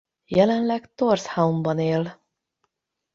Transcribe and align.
Jelenleg 0.25 0.91
Tórshavnban 0.95 1.79
él. 1.79 2.19